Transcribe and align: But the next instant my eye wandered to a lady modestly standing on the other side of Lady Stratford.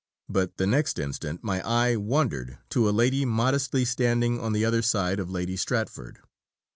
But 0.27 0.57
the 0.57 0.65
next 0.65 0.97
instant 0.97 1.43
my 1.43 1.61
eye 1.63 1.95
wandered 1.95 2.57
to 2.69 2.89
a 2.89 2.89
lady 2.89 3.23
modestly 3.23 3.85
standing 3.85 4.39
on 4.39 4.51
the 4.51 4.65
other 4.65 4.81
side 4.81 5.19
of 5.19 5.29
Lady 5.29 5.55
Stratford. 5.55 6.17